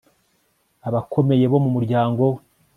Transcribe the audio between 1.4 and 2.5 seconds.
bo mu muryango we